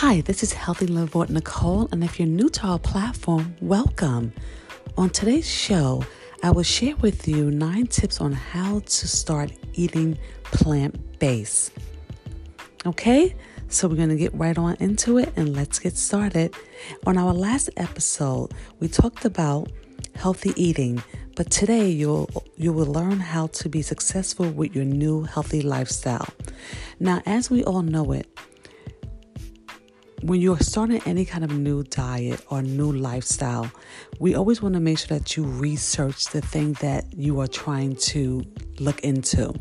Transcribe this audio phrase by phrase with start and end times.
[0.00, 4.32] Hi, this is Healthy Living with Nicole, and if you're new to our platform, welcome.
[4.96, 6.04] On today's show,
[6.40, 11.72] I will share with you nine tips on how to start eating plant based.
[12.86, 13.34] Okay,
[13.66, 16.54] so we're going to get right on into it and let's get started.
[17.04, 19.68] On our last episode, we talked about
[20.14, 21.02] healthy eating,
[21.34, 26.28] but today you'll you will learn how to be successful with your new healthy lifestyle.
[27.00, 28.28] Now, as we all know it,
[30.28, 33.72] when you're starting any kind of new diet or new lifestyle,
[34.18, 37.96] we always want to make sure that you research the thing that you are trying
[37.96, 38.44] to
[38.78, 39.54] look into.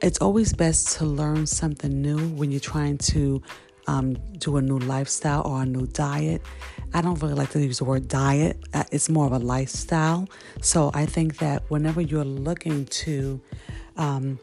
[0.00, 3.40] It's always best to learn something new when you're trying to
[3.86, 6.42] um, do a new lifestyle or a new diet.
[6.92, 10.28] I don't really like to use the word diet, uh, it's more of a lifestyle.
[10.60, 13.40] So I think that whenever you're looking to
[13.96, 14.40] um,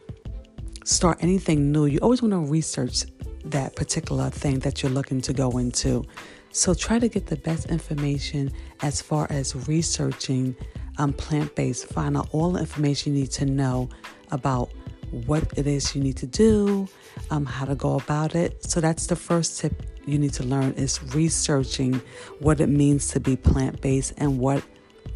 [0.82, 3.04] start anything new, you always want to research
[3.44, 6.04] that particular thing that you're looking to go into.
[6.52, 10.56] So try to get the best information as far as researching
[10.98, 11.86] um, plant based.
[11.86, 13.88] Find out all the information you need to know
[14.30, 14.70] about
[15.10, 16.88] what it is you need to do,
[17.30, 18.64] um, how to go about it.
[18.64, 22.00] So that's the first tip you need to learn is researching
[22.38, 24.62] what it means to be plant based and what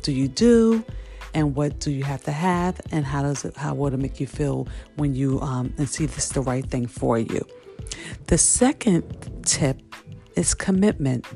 [0.02, 0.84] do you do
[1.32, 4.20] and what do you have to have and how does it how will it make
[4.20, 7.44] you feel when you um, and see this is the right thing for you.
[8.26, 9.80] The second tip
[10.36, 11.26] is commitment.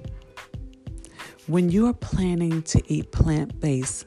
[1.46, 4.06] When you are planning to eat plant based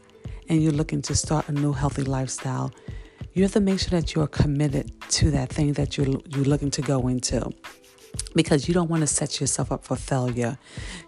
[0.49, 2.71] and you're looking to start a new healthy lifestyle,
[3.33, 6.71] you have to make sure that you're committed to that thing that you're, you're looking
[6.71, 7.49] to go into
[8.35, 10.57] because you don't want to set yourself up for failure.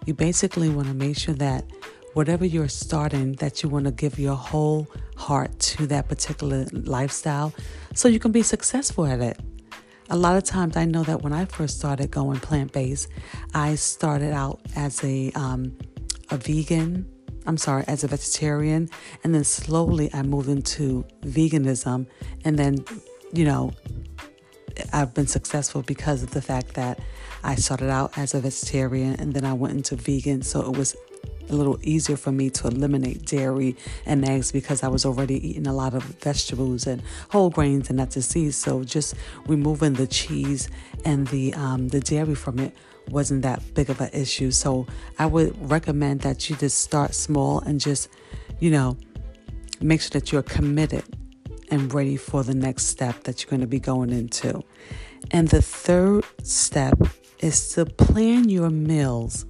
[0.06, 1.66] You basically want to make sure that
[2.14, 4.88] whatever you're starting, that you want to give your whole
[5.18, 7.53] heart to that particular lifestyle
[7.94, 9.40] so you can be successful at it.
[10.09, 13.08] A lot of times, I know that when I first started going plant based,
[13.54, 15.78] I started out as a um,
[16.30, 17.08] a vegan.
[17.46, 18.90] I'm sorry, as a vegetarian,
[19.24, 22.08] and then slowly I moved into veganism,
[22.46, 22.86] and then,
[23.34, 23.74] you know,
[24.91, 27.00] I've been successful because of the fact that
[27.44, 30.41] I started out as a vegetarian and then I went into vegan.
[30.41, 30.96] So it was
[31.50, 35.68] a little easier for me to eliminate dairy and eggs because I was already eating
[35.68, 38.56] a lot of vegetables and whole grains and nuts and seeds.
[38.56, 39.16] So just
[39.48, 40.70] removing the cheese
[41.06, 42.76] and the um, the dairy from it
[43.09, 44.52] wasn't that big of an issue.
[44.52, 44.88] So
[45.20, 48.09] I would recommend that you just start small and just,
[48.59, 48.98] you know,
[49.82, 51.03] make sure that you're committed
[51.70, 54.64] and ready for the next step that you're going to be going into.
[55.32, 57.00] And the third step
[57.40, 59.46] is to plan your meals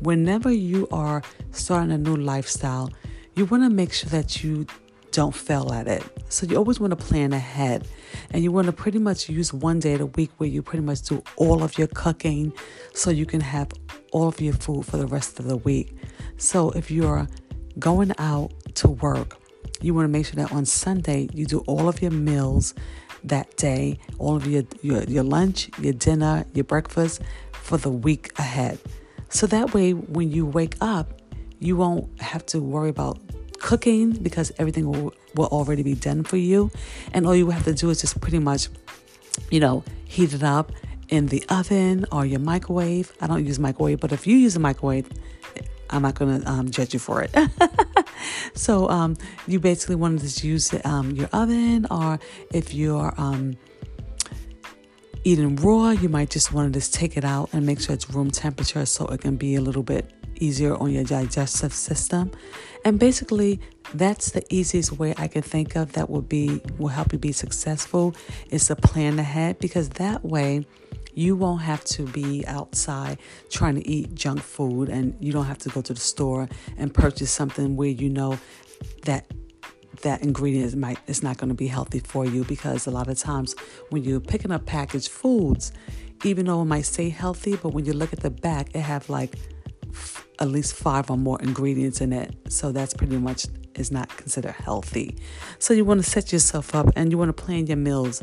[0.00, 1.22] whenever you are
[1.52, 2.90] starting a new lifestyle,
[3.34, 4.66] you want to make sure that you
[5.12, 6.02] don't fail at it.
[6.28, 7.88] So you always want to plan ahead
[8.30, 10.84] and you want to pretty much use one day of the week where you pretty
[10.84, 12.52] much do all of your cooking
[12.94, 13.70] so you can have
[14.12, 15.96] all of your food for the rest of the week.
[16.36, 17.26] So if you're
[17.78, 19.38] going out to work,
[19.80, 22.74] you want to make sure that on Sunday you do all of your meals
[23.24, 27.22] that day, all of your, your, your lunch, your dinner, your breakfast
[27.52, 28.78] for the week ahead.
[29.30, 31.20] So that way, when you wake up,
[31.58, 33.18] you won't have to worry about
[33.58, 36.70] cooking because everything will, will already be done for you.
[37.12, 38.68] And all you have to do is just pretty much,
[39.50, 40.72] you know, heat it up
[41.08, 43.12] in the oven or your microwave.
[43.20, 45.08] I don't use microwave, but if you use a microwave,
[45.90, 47.34] I'm not going to um, judge you for it.
[48.54, 49.16] so um,
[49.46, 52.18] you basically want to just use um, your oven, or
[52.52, 53.56] if you're um,
[55.28, 58.08] eating raw, you might just want to just take it out and make sure it's
[58.08, 62.30] room temperature so it can be a little bit easier on your digestive system.
[62.86, 63.60] And basically,
[63.92, 67.32] that's the easiest way I can think of that will be will help you be
[67.32, 68.14] successful
[68.50, 70.66] is to plan ahead because that way
[71.12, 73.18] you won't have to be outside
[73.50, 76.94] trying to eat junk food and you don't have to go to the store and
[76.94, 78.38] purchase something where you know
[79.04, 79.26] that
[80.02, 83.18] that ingredient might is not going to be healthy for you because a lot of
[83.18, 83.54] times
[83.90, 85.72] when you're picking up packaged foods,
[86.24, 89.08] even though it might say healthy, but when you look at the back, it have
[89.08, 89.36] like
[89.90, 92.34] f- at least five or more ingredients in it.
[92.48, 95.16] So that's pretty much is not considered healthy.
[95.58, 98.22] So you want to set yourself up and you want to plan your meals.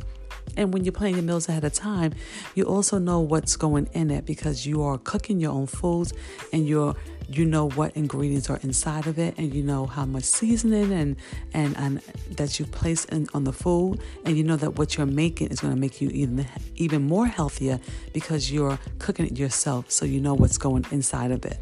[0.58, 2.14] And when you're planning your meals ahead of time,
[2.56, 6.14] you also know what's going in it because you are cooking your own foods
[6.54, 6.96] and you're
[7.28, 11.16] you know what ingredients are inside of it and you know how much seasoning and
[11.54, 12.00] and, and
[12.32, 14.00] that you place in, on the food.
[14.26, 17.28] And you know that what you're making is going to make you even even more
[17.28, 17.80] healthier
[18.14, 19.92] because you're cooking it yourself.
[19.92, 21.60] So you know what's going inside of it.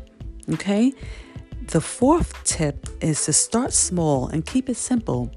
[0.51, 0.93] Okay?
[1.67, 5.31] The fourth tip is to start small and keep it simple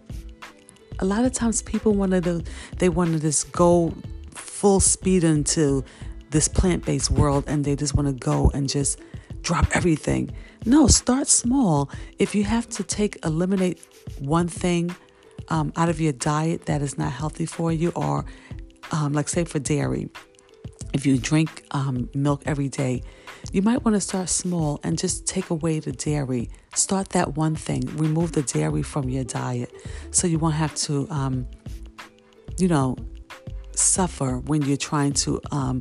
[0.99, 2.43] a lot of times people want to
[2.79, 3.93] they want to just go
[4.35, 5.85] full speed into
[6.31, 9.01] this plant based world and they just want to go and just
[9.43, 10.31] drop everything.
[10.65, 11.89] No, start small.
[12.19, 13.79] If you have to take, eliminate
[14.19, 14.95] one thing
[15.49, 18.25] um, out of your diet that is not healthy for you, or
[18.91, 20.09] um, like say for dairy,
[20.93, 23.03] if you drink um, milk every day,
[23.57, 26.51] you might want to start small and just take away the dairy.
[26.75, 27.81] Start that one thing.
[27.97, 29.73] Remove the dairy from your diet
[30.11, 31.47] so you won't have to, um,
[32.59, 32.97] you know,
[33.73, 35.81] suffer when you're trying to um,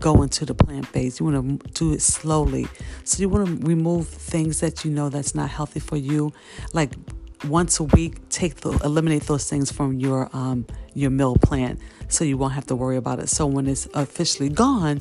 [0.00, 1.20] go into the plant based.
[1.20, 2.66] You want to do it slowly.
[3.04, 6.32] So you want to remove things that you know that's not healthy for you,
[6.72, 6.94] like
[7.46, 8.28] once a week.
[8.28, 11.78] Take the eliminate those things from your um, your meal plan,
[12.08, 13.28] so you won't have to worry about it.
[13.28, 15.00] So when it's officially gone,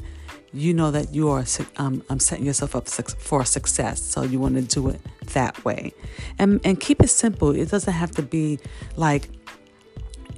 [0.53, 1.44] you know that you are
[1.77, 4.01] um, um, setting yourself up for success.
[4.01, 5.01] So you want to do it
[5.33, 5.94] that way,
[6.38, 7.51] and and keep it simple.
[7.51, 8.59] It doesn't have to be
[8.95, 9.29] like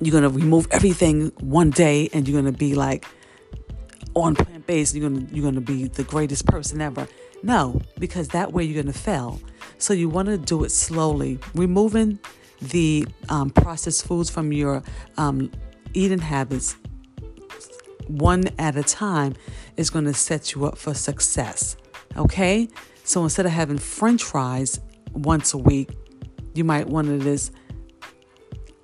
[0.01, 3.05] you're gonna remove everything one day and you're gonna be like
[4.13, 4.95] on plant based.
[4.95, 7.07] You're gonna you're gonna be the greatest person ever.
[7.43, 9.39] No, because that way you're gonna fail.
[9.77, 12.19] So you want to do it slowly, removing
[12.61, 14.81] the um, processed foods from your
[15.17, 15.51] um,
[15.93, 16.77] eating habits
[18.07, 19.35] one at a time
[19.77, 21.75] is going to set you up for success.
[22.17, 22.67] Okay?
[23.03, 24.79] So instead of having french fries
[25.13, 25.89] once a week,
[26.53, 27.51] you might want to just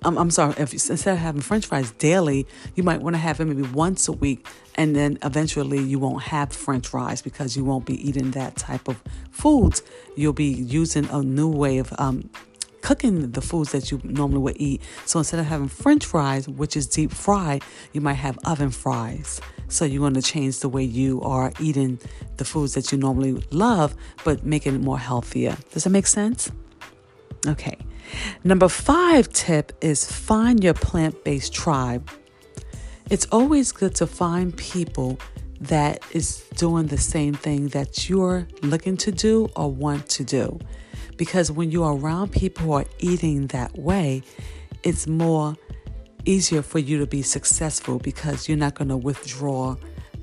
[0.04, 3.40] I'm, I'm sorry, if instead of having french fries daily, you might want to have
[3.40, 4.46] it maybe once a week.
[4.74, 8.88] And then eventually you won't have french fries because you won't be eating that type
[8.88, 9.82] of foods.
[10.16, 12.30] You'll be using a new way of um,
[12.82, 14.82] cooking the foods that you normally would eat.
[15.06, 17.62] So instead of having french fries, which is deep fried,
[17.92, 19.40] you might have oven fries.
[19.68, 21.98] So you want to change the way you are eating
[22.36, 23.94] the foods that you normally love,
[24.24, 25.56] but making it more healthier.
[25.70, 26.50] Does that make sense?
[27.46, 27.78] Okay.
[28.44, 32.10] Number five tip is find your plant based tribe.
[33.10, 35.18] It's always good to find people
[35.60, 40.58] that is doing the same thing that you're looking to do or want to do.
[41.16, 44.22] Because when you're around people who are eating that way,
[44.82, 45.56] it's more
[46.24, 49.76] easier for you to be successful because you're not going to withdraw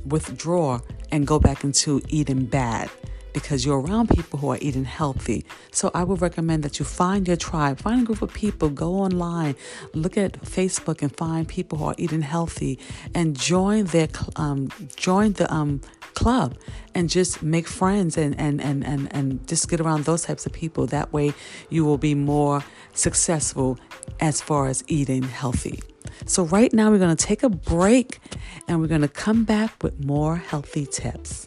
[0.05, 0.79] withdraw
[1.11, 2.89] and go back into eating bad
[3.33, 5.45] because you're around people who are eating healthy.
[5.71, 8.95] So I would recommend that you find your tribe, find a group of people, go
[8.95, 9.55] online,
[9.93, 12.79] look at Facebook and find people who are eating healthy
[13.13, 15.81] and join their um, join the um,
[16.13, 16.57] club
[16.95, 20.51] and just make friends and, and, and, and, and just get around those types of
[20.51, 20.85] people.
[20.87, 21.33] That way
[21.69, 23.79] you will be more successful
[24.19, 25.81] as far as eating healthy.
[26.25, 28.19] So, right now, we're going to take a break
[28.67, 31.45] and we're going to come back with more healthy tips.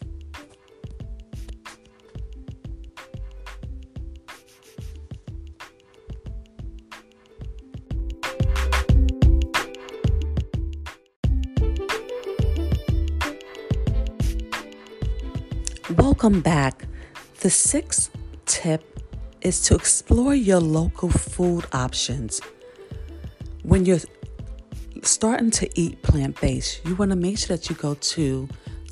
[15.89, 16.85] Welcome back.
[17.41, 18.09] The sixth
[18.45, 19.01] tip
[19.41, 22.39] is to explore your local food options.
[23.63, 23.99] When you're
[25.01, 28.47] starting to eat plant based, you want to make sure that you go to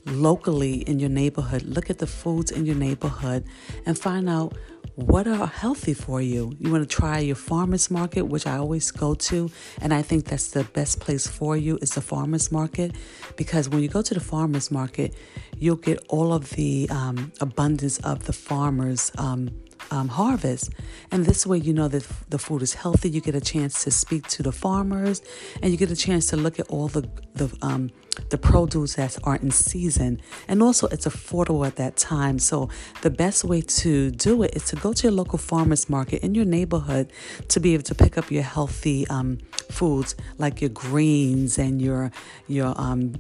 [0.06, 3.46] locally in your neighborhood, look at the foods in your neighborhood,
[3.86, 4.58] and find out
[4.96, 6.56] what are healthy for you.
[6.60, 9.50] You want to try your farmers market, which I always go to,
[9.82, 12.94] and I think that's the best place for you is the farmers market
[13.36, 15.14] because when you go to the farmers market,
[15.58, 19.12] you'll get all of the um, abundance of the farmers.
[19.18, 19.52] Um,
[19.92, 20.72] um, harvest.
[21.12, 23.10] And this way, you know that the food is healthy.
[23.10, 25.22] You get a chance to speak to the farmers,
[25.62, 27.92] and you get a chance to look at all the the um,
[28.30, 30.22] the produce that are in season.
[30.48, 32.40] And also, it's affordable at that time.
[32.40, 32.70] So
[33.02, 36.36] the best way to do it is to go to your local farmers market in
[36.36, 37.12] your neighborhood
[37.50, 39.38] to be able to pick up your healthy um,
[39.70, 42.12] foods like your greens and your
[42.48, 43.14] your um,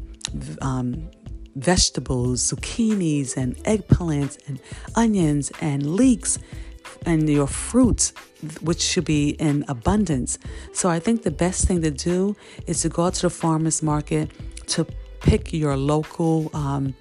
[0.62, 1.10] um,
[1.55, 4.60] vegetables, zucchinis and eggplants and
[4.96, 6.39] onions and leeks
[7.05, 8.13] and your fruits,
[8.62, 10.38] which should be in abundance.
[10.74, 12.36] So I think the best thing to do
[12.67, 14.31] is to go out to the farmer's market
[14.67, 14.86] to
[15.22, 16.96] pick your local um,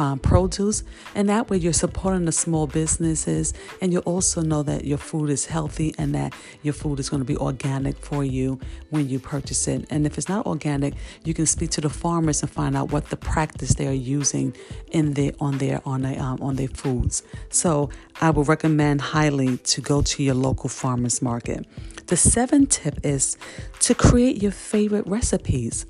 [0.00, 0.82] um, produce,
[1.14, 3.52] and that way you're supporting the small businesses,
[3.82, 7.20] and you also know that your food is healthy and that your food is going
[7.20, 9.86] to be organic for you when you purchase it.
[9.90, 13.10] And if it's not organic, you can speak to the farmers and find out what
[13.10, 14.56] the practice they are using
[14.90, 17.22] in their on their on their um, on their foods.
[17.50, 17.90] So
[18.22, 21.66] I would recommend highly to go to your local farmers market.
[22.06, 23.36] The seventh tip is
[23.80, 25.84] to create your favorite recipes.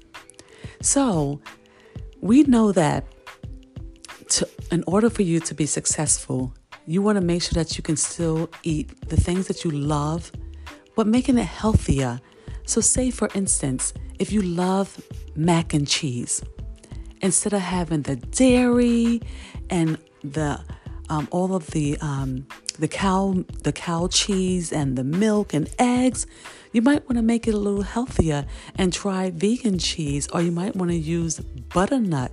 [0.82, 1.40] So
[2.20, 3.04] we know that
[4.30, 6.54] to, in order for you to be successful,
[6.86, 10.32] you want to make sure that you can still eat the things that you love,
[10.96, 12.20] but making it healthier.
[12.64, 15.00] So, say for instance, if you love
[15.34, 16.42] mac and cheese
[17.20, 19.20] instead of having the dairy
[19.68, 20.60] and the
[21.08, 22.46] um, all of the um,
[22.78, 26.26] the cow the cow cheese and the milk and eggs,
[26.72, 28.46] you might want to make it a little healthier
[28.76, 32.30] and try vegan cheese, or you might want to use butternut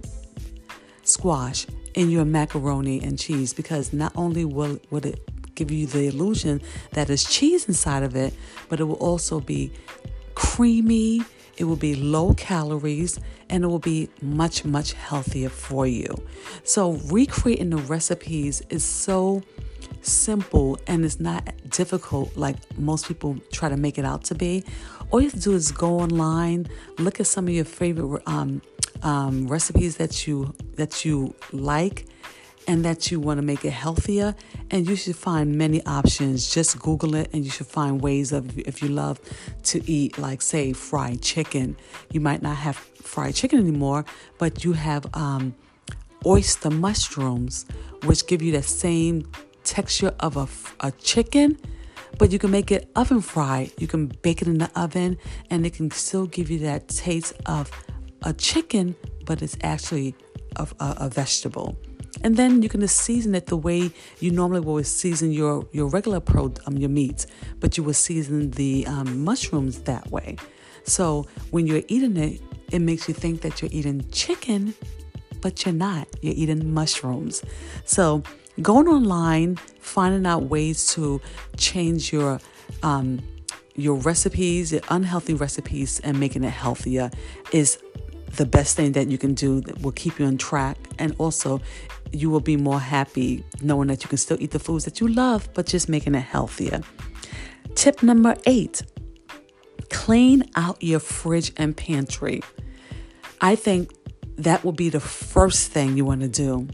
[1.08, 5.20] squash in your macaroni and cheese because not only will, will it
[5.56, 6.62] give you the illusion
[6.92, 8.34] that there's cheese inside of it,
[8.70, 9.72] but it will also be
[10.36, 11.22] creamy,
[11.58, 16.08] it will be low calories, and it will be much, much healthier for you.
[16.64, 19.42] So, recreating the recipes is so
[20.02, 24.64] simple and it's not difficult like most people try to make it out to be.
[25.10, 28.62] All you have to do is go online, look at some of your favorite um,
[29.04, 32.06] um, recipes that you that you like
[32.68, 34.36] and that you want to make it healthier.
[34.70, 36.54] And you should find many options.
[36.54, 39.22] Just google it and you should find ways of if you love
[39.64, 41.78] to eat like say fried chicken.
[42.12, 44.04] You might not have fried chicken anymore
[44.38, 45.56] but you have um,
[46.26, 47.66] oyster mushrooms
[48.04, 49.26] which give you the same
[49.64, 50.48] texture of a,
[50.86, 51.58] a chicken
[52.18, 55.18] but you can make it oven fried you can bake it in the oven
[55.50, 57.72] and it can still give you that taste of
[58.24, 58.96] a chicken
[59.26, 60.16] but it's actually
[60.58, 61.78] a, a, a vegetable
[62.24, 65.88] and then you can just season it the way you normally would season your, your
[65.88, 67.28] regular pro um, your meats,
[67.60, 70.38] but you would season the um, mushrooms that way.
[70.84, 74.74] So when you're eating it, it makes you think that you're eating chicken,
[75.42, 76.08] but you're not.
[76.22, 77.44] You're eating mushrooms.
[77.86, 78.24] So
[78.62, 81.22] going online, finding out ways to
[81.58, 82.40] change your
[82.84, 83.20] um,
[83.76, 87.12] your recipes, your unhealthy recipes, and making it healthier
[87.52, 87.78] is
[88.36, 91.62] the best thing that you can do that will keep you on track and also
[92.12, 95.08] you will be more happy knowing that you can still eat the foods that you
[95.08, 96.82] love, but just making it healthier.
[97.76, 98.82] Tip number eight
[99.90, 102.42] clean out your fridge and pantry.
[103.40, 103.94] I think
[104.38, 106.68] that will be the first thing you want to do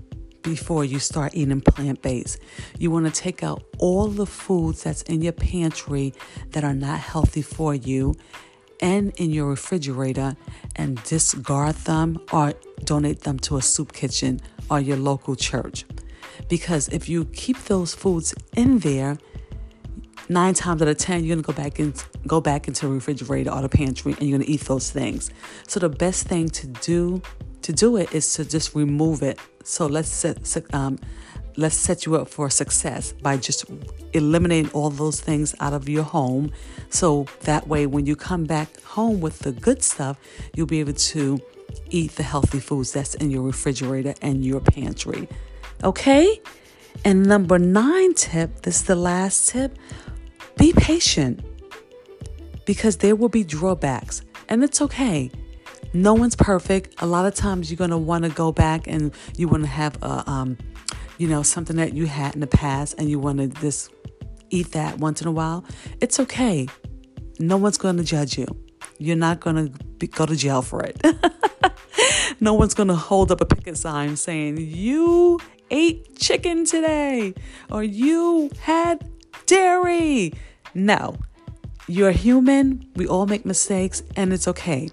[0.43, 2.39] before you start eating plant based.
[2.77, 6.13] You want to take out all the foods that's in your pantry
[6.51, 8.15] that are not healthy for you
[8.79, 10.35] and in your refrigerator
[10.75, 15.85] and discard them or donate them to a soup kitchen or your local church.
[16.49, 19.17] Because if you keep those foods in there,
[20.29, 23.51] nine times out of ten, you're gonna go back and go back into the refrigerator
[23.51, 25.31] or the pantry, and you're gonna eat those things.
[25.67, 27.21] So the best thing to do
[27.61, 29.39] to do it is to just remove it.
[29.63, 30.99] So let's set um,
[31.55, 33.65] let's set you up for success by just
[34.13, 36.51] eliminating all those things out of your home.
[36.89, 40.17] So that way, when you come back home with the good stuff,
[40.55, 41.39] you'll be able to
[41.89, 45.27] eat the healthy foods that's in your refrigerator and your pantry.
[45.83, 46.41] Okay?
[47.05, 49.77] And number nine tip this is the last tip
[50.57, 51.43] be patient
[52.65, 55.31] because there will be drawbacks, and it's okay.
[55.93, 57.01] No one's perfect.
[57.01, 59.69] A lot of times you're going to want to go back and you want to
[59.69, 60.57] have a, um,
[61.19, 63.91] you know, something that you had in the past and you want to just
[64.49, 65.63] eat that once in a while.
[66.01, 66.67] It's okay.
[67.39, 68.47] No one's going to judge you.
[68.97, 70.99] You're not going to go to jail for it.
[72.39, 77.33] no one's going to hold up a picket sign saying, You ate chicken today
[77.69, 79.09] or you had
[79.45, 80.33] dairy.
[80.73, 81.17] No,
[81.87, 82.89] you're human.
[82.95, 84.89] We all make mistakes and it's okay.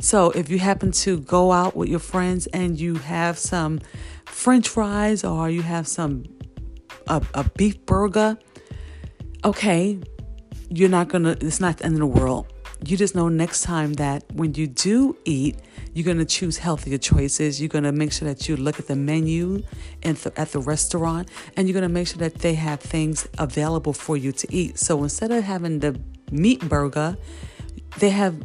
[0.00, 3.80] So if you happen to go out with your friends and you have some
[4.26, 6.24] french fries or you have some
[7.06, 8.38] a, a beef burger,
[9.44, 9.98] okay,
[10.70, 12.46] you're not gonna it's not the end of the world
[12.86, 15.56] you just know next time that when you do eat,
[15.94, 17.60] you're to choose healthier choices.
[17.60, 19.62] You're to make sure that you look at the menu
[20.02, 23.92] at the, at the restaurant and you're to make sure that they have things available
[23.92, 24.78] for you to eat.
[24.78, 25.98] So instead of having the
[26.30, 27.16] meat burger,
[27.98, 28.42] they have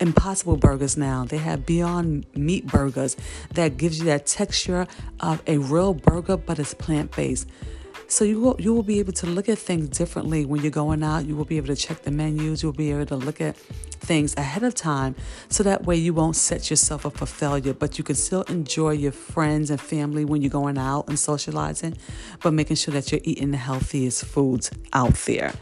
[0.00, 1.24] impossible burgers now.
[1.24, 3.16] They have beyond meat burgers
[3.54, 4.86] that gives you that texture
[5.20, 7.48] of a real burger, but it's plant based.
[8.08, 11.02] So you will, you will be able to look at things differently when you're going
[11.02, 11.26] out.
[11.26, 12.62] You will be able to check the menus.
[12.62, 15.16] You'll be able to look at things ahead of time
[15.48, 18.90] so that way you won't set yourself up for failure, but you can still enjoy
[18.90, 21.96] your friends and family when you're going out and socializing,
[22.42, 25.52] but making sure that you're eating the healthiest foods out there.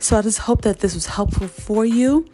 [0.00, 2.24] So I just hope that this was helpful for you.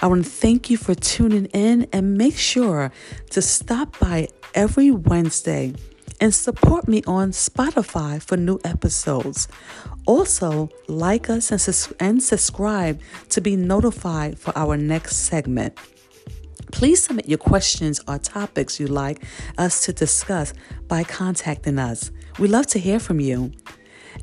[0.00, 2.92] I want to thank you for tuning in and make sure
[3.30, 5.74] to stop by every Wednesday
[6.20, 9.48] and support me on Spotify for new episodes.
[10.06, 15.76] Also, like us and, sus- and subscribe to be notified for our next segment.
[16.70, 19.24] Please submit your questions or topics you'd like
[19.58, 20.54] us to discuss
[20.86, 22.12] by contacting us.
[22.38, 23.50] We love to hear from you.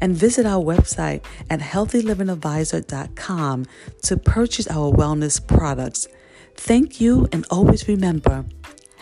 [0.02, 3.66] And visit our website at healthylivingadvisor.com
[4.04, 6.08] to purchase our wellness products.
[6.56, 8.46] Thank you, and always remember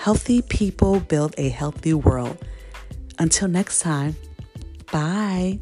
[0.01, 2.43] Healthy people build a healthy world.
[3.19, 4.15] Until next time,
[4.91, 5.60] bye.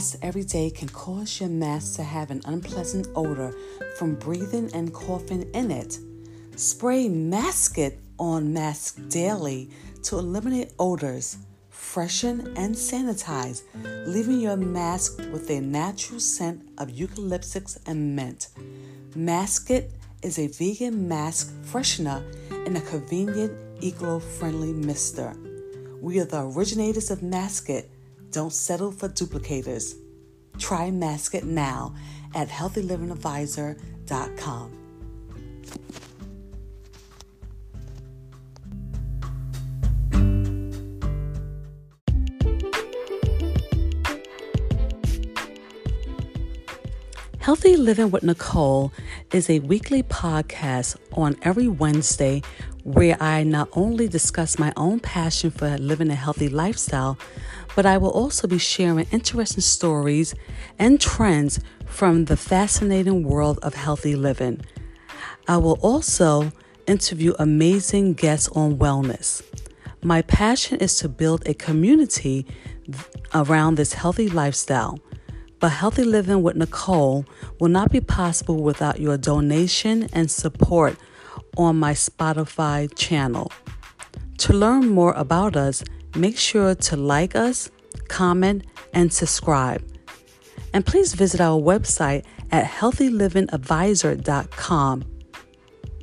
[0.00, 3.54] Mask every day can cause your mask to have an unpleasant odor
[3.98, 5.98] from breathing and coughing in it.
[6.56, 9.68] Spray Maskit on mask daily
[10.04, 11.36] to eliminate odors,
[11.68, 13.60] freshen and sanitize,
[14.06, 18.48] leaving your mask with a natural scent of eucalyptus and mint.
[19.10, 19.90] Maskit
[20.22, 22.24] is a vegan mask freshener
[22.64, 23.52] and a convenient,
[23.82, 25.36] eco-friendly mister.
[26.00, 27.84] We are the originators of Maskit.
[28.30, 29.94] Don't settle for duplicators.
[30.58, 31.94] Try Maskit now
[32.34, 34.76] at healthylivingadvisor.com.
[47.40, 48.92] Healthy Living with Nicole
[49.32, 52.42] is a weekly podcast on every Wednesday
[52.84, 57.18] where I not only discuss my own passion for living a healthy lifestyle,
[57.74, 60.34] but I will also be sharing interesting stories
[60.78, 64.60] and trends from the fascinating world of healthy living.
[65.48, 66.52] I will also
[66.86, 69.42] interview amazing guests on wellness.
[70.02, 72.46] My passion is to build a community
[73.34, 74.98] around this healthy lifestyle.
[75.60, 77.26] But Healthy Living with Nicole
[77.58, 80.96] will not be possible without your donation and support
[81.56, 83.52] on my Spotify channel.
[84.38, 87.70] To learn more about us, make sure to like us,
[88.08, 89.82] comment, and subscribe.
[90.72, 95.04] And please visit our website at healthylivingadvisor.com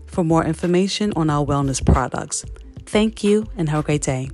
[0.05, 2.43] for more information on our wellness products.
[2.85, 4.31] Thank you and have a great day.